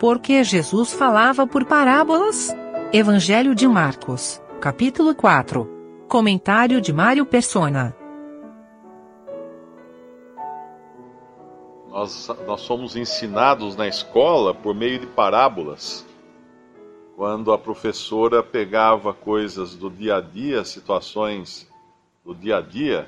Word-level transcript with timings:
Por 0.00 0.18
que 0.18 0.42
Jesus 0.42 0.94
falava 0.94 1.46
por 1.46 1.66
parábolas? 1.66 2.48
Evangelho 2.90 3.54
de 3.54 3.68
Marcos, 3.68 4.40
capítulo 4.58 5.14
4. 5.14 5.68
Comentário 6.08 6.80
de 6.80 6.90
Mário 6.90 7.26
Persona. 7.26 7.94
Nós, 11.90 12.28
nós 12.46 12.62
somos 12.62 12.96
ensinados 12.96 13.76
na 13.76 13.86
escola 13.86 14.54
por 14.54 14.74
meio 14.74 15.00
de 15.00 15.06
parábolas. 15.06 16.06
Quando 17.14 17.52
a 17.52 17.58
professora 17.58 18.42
pegava 18.42 19.12
coisas 19.12 19.74
do 19.74 19.90
dia 19.90 20.16
a 20.16 20.20
dia, 20.22 20.64
situações 20.64 21.70
do 22.24 22.34
dia 22.34 22.56
a 22.56 22.62
dia, 22.62 23.06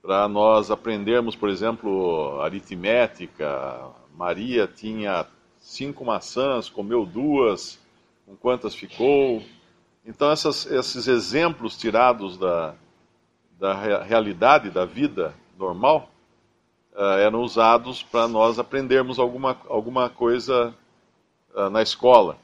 para 0.00 0.28
nós 0.28 0.70
aprendermos, 0.70 1.34
por 1.34 1.48
exemplo, 1.48 2.40
aritmética. 2.40 3.90
Maria 4.16 4.68
tinha 4.68 5.26
cinco 5.68 6.02
maçãs, 6.02 6.70
comeu 6.70 7.04
duas, 7.04 7.78
com 8.24 8.34
quantas 8.34 8.74
ficou. 8.74 9.42
Então, 10.04 10.30
essas, 10.30 10.64
esses 10.64 11.06
exemplos 11.06 11.76
tirados 11.76 12.38
da, 12.38 12.74
da 13.60 13.74
realidade, 14.02 14.70
da 14.70 14.86
vida 14.86 15.34
normal, 15.58 16.10
uh, 16.94 17.18
eram 17.18 17.42
usados 17.42 18.02
para 18.02 18.26
nós 18.26 18.58
aprendermos 18.58 19.18
alguma, 19.18 19.60
alguma 19.68 20.08
coisa 20.08 20.74
uh, 21.54 21.68
na 21.68 21.82
escola. 21.82 22.38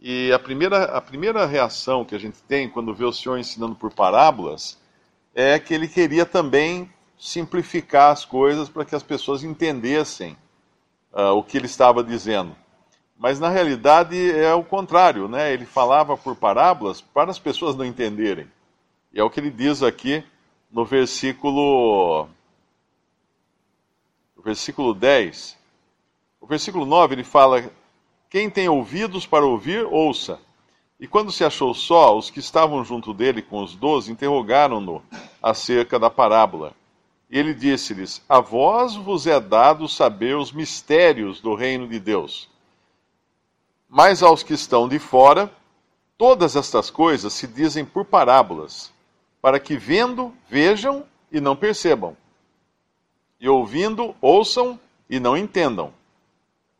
E 0.00 0.32
a 0.32 0.38
primeira, 0.38 0.84
a 0.84 1.00
primeira 1.02 1.44
reação 1.44 2.06
que 2.06 2.14
a 2.14 2.18
gente 2.18 2.42
tem 2.42 2.70
quando 2.70 2.94
vê 2.94 3.04
o 3.04 3.12
Senhor 3.12 3.36
ensinando 3.36 3.74
por 3.74 3.92
parábolas 3.92 4.78
é 5.34 5.58
que 5.58 5.74
ele 5.74 5.88
queria 5.88 6.24
também 6.24 6.90
simplificar 7.18 8.12
as 8.12 8.24
coisas 8.24 8.70
para 8.70 8.86
que 8.86 8.94
as 8.94 9.02
pessoas 9.02 9.44
entendessem 9.44 10.38
uh, 11.16 11.32
o 11.32 11.42
que 11.42 11.56
ele 11.56 11.66
estava 11.66 12.04
dizendo. 12.04 12.54
Mas 13.18 13.40
na 13.40 13.48
realidade 13.48 14.30
é 14.30 14.52
o 14.54 14.62
contrário, 14.62 15.26
né? 15.26 15.50
Ele 15.50 15.64
falava 15.64 16.16
por 16.16 16.36
parábolas 16.36 17.00
para 17.00 17.30
as 17.30 17.38
pessoas 17.38 17.74
não 17.74 17.84
entenderem. 17.84 18.46
E 19.12 19.18
é 19.18 19.24
o 19.24 19.30
que 19.30 19.40
ele 19.40 19.50
diz 19.50 19.82
aqui 19.82 20.22
no 20.70 20.84
versículo 20.84 22.28
no 24.36 24.42
versículo 24.42 24.92
10. 24.92 25.56
O 26.38 26.46
versículo 26.46 26.84
9 26.84 27.14
ele 27.14 27.24
fala: 27.24 27.70
Quem 28.28 28.50
tem 28.50 28.68
ouvidos 28.68 29.26
para 29.26 29.46
ouvir, 29.46 29.86
ouça. 29.86 30.38
E 31.00 31.06
quando 31.06 31.32
se 31.32 31.44
achou 31.44 31.72
só, 31.74 32.16
os 32.16 32.30
que 32.30 32.38
estavam 32.38 32.84
junto 32.84 33.14
dele 33.14 33.40
com 33.42 33.62
os 33.62 33.74
doze 33.74 34.12
interrogaram-no 34.12 35.02
acerca 35.42 35.98
da 35.98 36.10
parábola. 36.10 36.74
Ele 37.30 37.52
disse-lhes: 37.52 38.22
A 38.28 38.40
vós 38.40 38.94
vos 38.94 39.26
é 39.26 39.40
dado 39.40 39.88
saber 39.88 40.36
os 40.36 40.52
mistérios 40.52 41.40
do 41.40 41.54
reino 41.54 41.88
de 41.88 41.98
Deus. 41.98 42.48
Mas 43.88 44.22
aos 44.22 44.42
que 44.42 44.54
estão 44.54 44.88
de 44.88 44.98
fora, 44.98 45.52
todas 46.16 46.56
estas 46.56 46.90
coisas 46.90 47.32
se 47.32 47.46
dizem 47.46 47.84
por 47.84 48.04
parábolas, 48.04 48.92
para 49.40 49.60
que 49.60 49.76
vendo, 49.76 50.32
vejam 50.48 51.04
e 51.30 51.40
não 51.40 51.56
percebam, 51.56 52.16
e 53.40 53.48
ouvindo, 53.48 54.14
ouçam 54.20 54.78
e 55.08 55.20
não 55.20 55.36
entendam, 55.36 55.92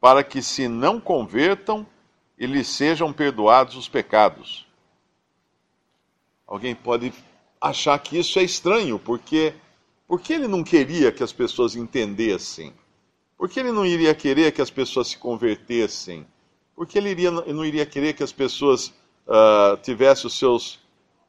para 0.00 0.22
que 0.24 0.42
se 0.42 0.68
não 0.68 1.00
convertam 1.00 1.86
e 2.38 2.46
lhes 2.46 2.68
sejam 2.68 3.12
perdoados 3.12 3.76
os 3.76 3.88
pecados. 3.88 4.66
Alguém 6.46 6.74
pode 6.74 7.12
achar 7.60 7.98
que 7.98 8.18
isso 8.18 8.38
é 8.38 8.42
estranho, 8.42 8.98
porque 8.98 9.54
porque 10.06 10.32
ele 10.32 10.46
não 10.46 10.62
queria 10.62 11.10
que 11.10 11.22
as 11.22 11.32
pessoas 11.32 11.74
entendessem? 11.74 12.72
Por 13.36 13.48
que 13.48 13.60
ele 13.60 13.72
não 13.72 13.84
iria 13.84 14.14
querer 14.14 14.52
que 14.52 14.62
as 14.62 14.70
pessoas 14.70 15.08
se 15.08 15.18
convertessem? 15.18 16.26
Por 16.74 16.86
que 16.86 16.96
ele 16.96 17.10
iria, 17.10 17.30
não 17.30 17.64
iria 17.64 17.84
querer 17.84 18.12
que 18.12 18.22
as 18.22 18.32
pessoas 18.32 18.88
uh, 19.26 19.76
tivessem 19.82 20.26
os 20.26 20.38
seus 20.38 20.78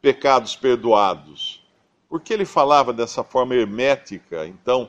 pecados 0.00 0.54
perdoados? 0.54 1.62
Por 2.08 2.20
que 2.20 2.32
ele 2.32 2.44
falava 2.44 2.92
dessa 2.92 3.24
forma 3.24 3.54
hermética, 3.54 4.46
então, 4.46 4.88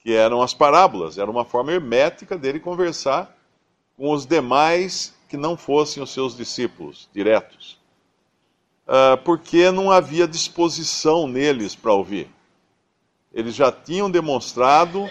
que 0.00 0.12
eram 0.12 0.42
as 0.42 0.52
parábolas? 0.52 1.18
Era 1.18 1.30
uma 1.30 1.44
forma 1.44 1.72
hermética 1.72 2.36
dele 2.36 2.60
conversar 2.60 3.36
com 3.96 4.12
os 4.12 4.26
demais 4.26 5.14
que 5.28 5.36
não 5.36 5.56
fossem 5.56 6.02
os 6.02 6.10
seus 6.10 6.36
discípulos 6.36 7.08
diretos. 7.14 7.80
Uh, 8.86 9.16
porque 9.24 9.70
não 9.70 9.90
havia 9.90 10.26
disposição 10.26 11.26
neles 11.26 11.74
para 11.74 11.92
ouvir. 11.92 12.28
Eles 13.32 13.54
já 13.54 13.72
tinham 13.72 14.10
demonstrado 14.10 15.08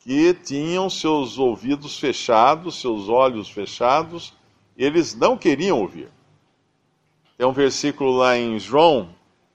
que 0.00 0.32
tinham 0.34 0.88
seus 0.88 1.36
ouvidos 1.36 1.98
fechados, 1.98 2.80
seus 2.80 3.08
olhos 3.08 3.50
fechados, 3.50 4.32
eles 4.76 5.14
não 5.14 5.36
queriam 5.36 5.80
ouvir. 5.80 6.08
Tem 7.36 7.46
um 7.46 7.52
versículo 7.52 8.16
lá 8.16 8.38
em 8.38 8.58
João, 8.58 9.08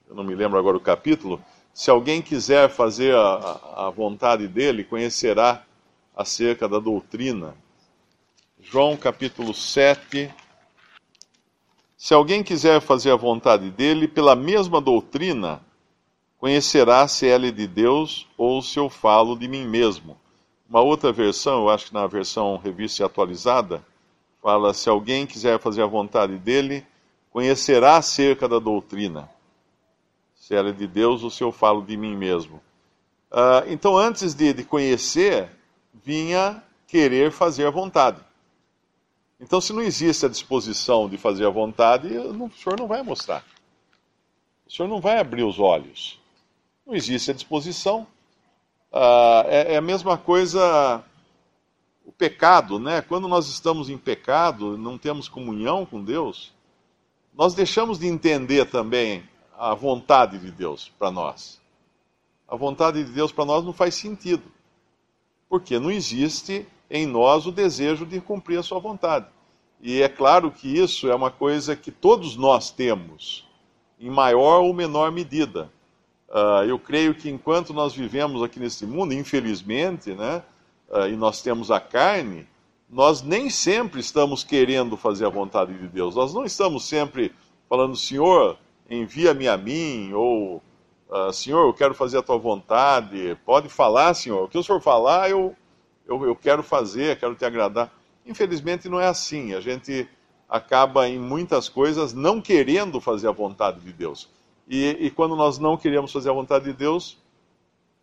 eu 0.08 0.14
não 0.14 0.22
me 0.22 0.34
lembro 0.34 0.58
agora 0.58 0.76
o 0.76 0.80
capítulo, 0.80 1.42
se 1.72 1.90
alguém 1.90 2.20
quiser 2.20 2.68
fazer 2.68 3.14
a, 3.16 3.86
a 3.86 3.90
vontade 3.90 4.46
dele, 4.46 4.84
conhecerá 4.84 5.64
acerca 6.14 6.68
da 6.68 6.78
doutrina. 6.78 7.54
João 8.60 8.94
capítulo 8.96 9.54
7. 9.54 10.30
Se 11.96 12.12
alguém 12.12 12.42
quiser 12.42 12.80
fazer 12.80 13.10
a 13.10 13.16
vontade 13.16 13.70
dele, 13.70 14.06
pela 14.06 14.36
mesma 14.36 14.80
doutrina, 14.80 15.62
conhecerá 16.42 17.06
se 17.06 17.28
ela 17.28 17.46
é 17.46 17.52
de 17.52 17.68
Deus 17.68 18.26
ou 18.36 18.60
se 18.60 18.76
eu 18.76 18.90
falo 18.90 19.36
de 19.36 19.46
mim 19.46 19.64
mesmo. 19.64 20.18
Uma 20.68 20.80
outra 20.80 21.12
versão, 21.12 21.60
eu 21.60 21.70
acho 21.70 21.86
que 21.86 21.94
na 21.94 22.04
versão 22.08 22.56
revista 22.56 23.00
e 23.00 23.06
atualizada, 23.06 23.80
fala: 24.42 24.74
se 24.74 24.88
alguém 24.88 25.24
quiser 25.24 25.60
fazer 25.60 25.82
a 25.82 25.86
vontade 25.86 26.36
dele, 26.38 26.84
conhecerá 27.30 27.96
acerca 27.96 28.48
da 28.48 28.58
doutrina, 28.58 29.30
se 30.34 30.52
ela 30.52 30.70
é 30.70 30.72
de 30.72 30.84
Deus 30.84 31.22
ou 31.22 31.30
se 31.30 31.44
eu 31.44 31.52
falo 31.52 31.80
de 31.80 31.96
mim 31.96 32.16
mesmo. 32.16 32.56
Uh, 33.30 33.70
então, 33.70 33.96
antes 33.96 34.34
de, 34.34 34.52
de 34.52 34.64
conhecer, 34.64 35.48
vinha 35.94 36.60
querer 36.88 37.30
fazer 37.30 37.68
a 37.68 37.70
vontade. 37.70 38.18
Então, 39.40 39.60
se 39.60 39.72
não 39.72 39.80
existe 39.80 40.26
a 40.26 40.28
disposição 40.28 41.08
de 41.08 41.16
fazer 41.16 41.46
a 41.46 41.50
vontade, 41.50 42.08
o 42.18 42.50
senhor 42.50 42.76
não 42.76 42.88
vai 42.88 43.00
mostrar. 43.00 43.44
O 44.66 44.72
senhor 44.72 44.88
não 44.88 45.00
vai 45.00 45.20
abrir 45.20 45.44
os 45.44 45.60
olhos. 45.60 46.20
Não 46.86 46.94
existe 46.94 47.30
a 47.30 47.34
disposição. 47.34 48.06
Ah, 48.92 49.44
é, 49.46 49.74
é, 49.74 49.76
a 49.76 49.82
mesma 49.82 50.18
coisa 50.18 51.02
o 52.04 52.12
pecado, 52.12 52.78
né? 52.78 53.00
Quando 53.00 53.28
nós 53.28 53.48
estamos 53.48 53.88
em 53.88 53.96
pecado, 53.96 54.76
não 54.76 54.98
temos 54.98 55.28
comunhão 55.28 55.86
com 55.86 56.02
Deus, 56.02 56.52
nós 57.34 57.54
deixamos 57.54 57.98
de 57.98 58.06
entender 58.06 58.68
também 58.68 59.22
a 59.56 59.74
vontade 59.74 60.38
de 60.38 60.50
Deus 60.50 60.90
para 60.98 61.10
nós. 61.10 61.60
A 62.48 62.56
vontade 62.56 63.02
de 63.02 63.10
Deus 63.12 63.32
para 63.32 63.44
nós 63.44 63.64
não 63.64 63.72
faz 63.72 63.94
sentido. 63.94 64.42
Porque 65.48 65.78
não 65.78 65.90
existe 65.90 66.66
em 66.90 67.06
nós 67.06 67.46
o 67.46 67.52
desejo 67.52 68.04
de 68.04 68.20
cumprir 68.20 68.58
a 68.58 68.62
sua 68.62 68.78
vontade. 68.78 69.26
E 69.80 70.02
é 70.02 70.08
claro 70.08 70.50
que 70.50 70.68
isso 70.68 71.08
é 71.08 71.14
uma 71.14 71.30
coisa 71.30 71.74
que 71.74 71.90
todos 71.90 72.36
nós 72.36 72.70
temos, 72.70 73.48
em 73.98 74.10
maior 74.10 74.60
ou 74.60 74.74
menor 74.74 75.10
medida. 75.10 75.72
Uh, 76.32 76.64
eu 76.66 76.78
creio 76.78 77.14
que 77.14 77.28
enquanto 77.28 77.74
nós 77.74 77.94
vivemos 77.94 78.42
aqui 78.42 78.58
nesse 78.58 78.86
mundo, 78.86 79.12
infelizmente, 79.12 80.14
né, 80.14 80.42
uh, 80.88 81.06
e 81.06 81.14
nós 81.14 81.42
temos 81.42 81.70
a 81.70 81.78
carne, 81.78 82.48
nós 82.88 83.20
nem 83.20 83.50
sempre 83.50 84.00
estamos 84.00 84.42
querendo 84.42 84.96
fazer 84.96 85.26
a 85.26 85.28
vontade 85.28 85.74
de 85.74 85.86
Deus. 85.88 86.16
Nós 86.16 86.32
não 86.32 86.42
estamos 86.42 86.84
sempre 86.84 87.34
falando, 87.68 87.94
Senhor, 87.94 88.56
envia-me 88.88 89.46
a 89.46 89.58
mim, 89.58 90.10
ou 90.14 90.62
uh, 91.10 91.30
Senhor, 91.34 91.66
eu 91.66 91.74
quero 91.74 91.92
fazer 91.92 92.16
a 92.16 92.22
tua 92.22 92.38
vontade. 92.38 93.36
Pode 93.44 93.68
falar, 93.68 94.14
Senhor. 94.14 94.44
O 94.44 94.48
que 94.48 94.56
o 94.56 94.62
Senhor 94.62 94.80
falar, 94.80 95.28
eu, 95.28 95.54
eu, 96.06 96.24
eu 96.24 96.34
quero 96.34 96.62
fazer, 96.62 97.18
quero 97.18 97.34
te 97.34 97.44
agradar. 97.44 97.92
Infelizmente 98.24 98.88
não 98.88 98.98
é 98.98 99.06
assim. 99.06 99.52
A 99.52 99.60
gente 99.60 100.08
acaba 100.48 101.06
em 101.08 101.18
muitas 101.18 101.68
coisas 101.68 102.14
não 102.14 102.40
querendo 102.40 103.02
fazer 103.02 103.28
a 103.28 103.32
vontade 103.32 103.80
de 103.80 103.92
Deus. 103.92 104.30
E, 104.68 105.06
e, 105.06 105.10
quando 105.10 105.36
nós 105.36 105.58
não 105.58 105.76
queremos 105.76 106.12
fazer 106.12 106.30
a 106.30 106.34
vontade 106.34 106.64
de 106.64 106.72
Deus, 106.72 107.18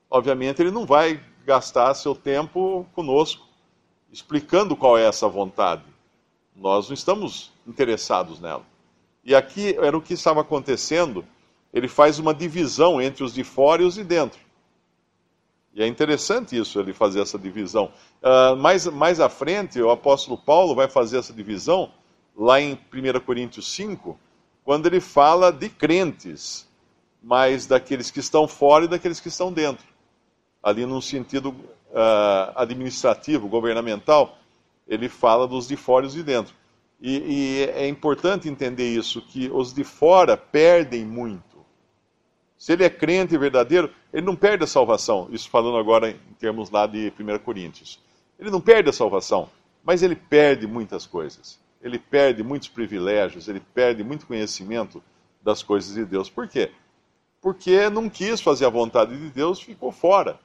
obviamente 0.10 0.62
Ele 0.62 0.72
não 0.72 0.86
vai 0.86 1.24
gastar 1.46 1.94
seu 1.94 2.14
tempo 2.14 2.86
conosco 2.94 3.50
explicando 4.12 4.76
qual 4.76 4.98
é 4.98 5.06
essa 5.06 5.28
vontade. 5.28 5.84
Nós 6.56 6.88
não 6.88 6.94
estamos 6.94 7.52
interessados 7.66 8.40
nela. 8.40 8.64
E 9.24 9.36
aqui 9.36 9.76
era 9.78 9.98
o 9.98 10.02
que 10.02 10.14
estava 10.14 10.42
acontecendo. 10.42 11.26
Ele 11.74 11.88
faz 11.88 12.20
uma 12.20 12.34
divisão 12.34 13.02
entre 13.02 13.24
os 13.24 13.34
de 13.34 13.44
fora 13.44 13.84
e 13.84 13.86
os 13.86 13.96
de 13.96 14.04
dentro. 14.04 14.40
E 15.74 15.84
é 15.84 15.88
interessante 15.88 16.58
isso, 16.58 16.80
ele 16.80 16.94
fazer 16.94 17.22
essa 17.22 17.38
divisão. 17.38 17.92
Uh, 18.24 18.56
mais, 18.58 18.88
mais 18.88 19.20
à 19.20 19.30
frente, 19.30 19.80
o 19.80 19.92
apóstolo 19.92 20.38
Paulo 20.38 20.74
vai 20.74 20.90
fazer 20.90 21.20
essa 21.20 21.32
divisão, 21.32 21.92
lá 22.36 22.60
em 22.60 22.74
1 22.74 23.20
Coríntios 23.20 23.72
5, 23.74 24.18
quando 24.70 24.86
ele 24.86 25.00
fala 25.00 25.52
de 25.52 25.68
crentes, 25.68 26.70
mas 27.24 27.66
daqueles 27.66 28.12
que 28.12 28.20
estão 28.20 28.48
fora 28.48 28.86
e 28.86 28.88
daqueles 28.88 29.20
que 29.20 29.28
estão 29.28 29.52
dentro. 29.52 29.84
Ali 30.62 30.86
num 30.86 31.02
sentido 31.02 31.50
uh, 31.50 32.54
administrativo, 32.54 33.48
governamental, 33.48 34.38
ele 34.88 35.10
fala 35.10 35.48
dos 35.48 35.68
de 35.68 35.76
fora 35.76 36.06
e 36.06 36.08
os 36.10 36.14
de 36.14 36.22
dentro. 36.22 36.54
E, 37.02 37.18
e 37.18 37.64
é 37.64 37.88
importante 37.88 38.48
entender 38.48 38.88
isso, 38.88 39.24
que 39.24 39.50
os 39.52 39.74
de 39.74 39.84
fora 39.84 40.38
perdem 40.38 41.04
muito. 41.04 41.66
Se 42.56 42.74
ele 42.74 42.84
é 42.84 42.92
crente 42.92 43.36
verdadeiro, 43.40 43.92
ele 44.14 44.24
não 44.24 44.36
perde 44.36 44.66
a 44.66 44.68
salvação. 44.68 45.30
Isso 45.32 45.50
falando 45.50 45.78
agora 45.78 46.12
em 46.12 46.34
termos 46.38 46.70
lá 46.70 46.86
de 46.86 47.12
1 47.20 47.40
Coríntios. 47.40 48.00
Ele 48.38 48.52
não 48.52 48.62
perde 48.62 48.92
a 48.92 48.94
salvação, 48.94 49.50
mas 49.84 50.04
ele 50.04 50.16
perde 50.16 50.68
muitas 50.68 51.08
coisas. 51.08 51.58
Ele 51.82 51.98
perde 51.98 52.44
muitos 52.44 52.68
privilégios, 52.68 53.48
ele 53.48 53.62
perde 53.74 54.04
muito 54.04 54.26
conhecimento 54.26 55.02
das 55.42 55.64
coisas 55.64 55.94
de 55.94 56.06
Deus. 56.06 56.30
Por 56.30 56.48
quê? 56.48 56.72
Porque 57.42 57.90
não 57.90 58.10
quis 58.10 58.42
fazer 58.42 58.66
a 58.66 58.70
vontade 58.70 59.18
de 59.18 59.30
Deus, 59.30 59.62
ficou 59.62 59.92
fora. 59.92 60.40